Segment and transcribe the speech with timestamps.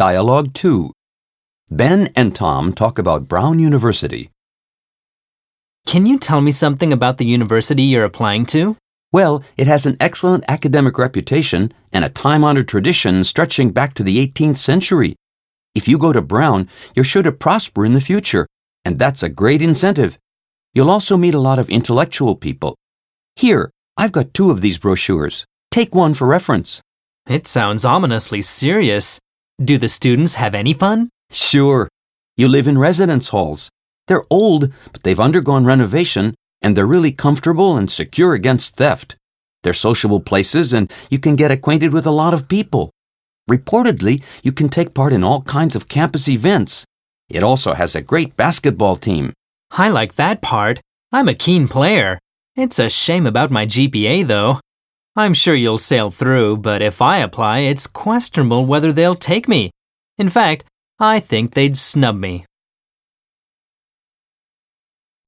[0.00, 0.92] Dialogue 2.
[1.70, 4.30] Ben and Tom talk about Brown University.
[5.86, 8.78] Can you tell me something about the university you're applying to?
[9.12, 14.02] Well, it has an excellent academic reputation and a time honored tradition stretching back to
[14.02, 15.16] the 18th century.
[15.74, 18.46] If you go to Brown, you're sure to prosper in the future,
[18.86, 20.16] and that's a great incentive.
[20.72, 22.74] You'll also meet a lot of intellectual people.
[23.36, 25.44] Here, I've got two of these brochures.
[25.70, 26.80] Take one for reference.
[27.28, 29.20] It sounds ominously serious.
[29.62, 31.10] Do the students have any fun?
[31.30, 31.86] Sure.
[32.34, 33.68] You live in residence halls.
[34.06, 39.16] They're old, but they've undergone renovation, and they're really comfortable and secure against theft.
[39.62, 42.90] They're sociable places, and you can get acquainted with a lot of people.
[43.50, 46.86] Reportedly, you can take part in all kinds of campus events.
[47.28, 49.34] It also has a great basketball team.
[49.72, 50.80] I like that part.
[51.12, 52.18] I'm a keen player.
[52.56, 54.60] It's a shame about my GPA, though.
[55.20, 59.70] I'm sure you'll sail through, but if I apply, it's questionable whether they'll take me.
[60.16, 60.64] In fact,
[60.98, 62.46] I think they'd snub me.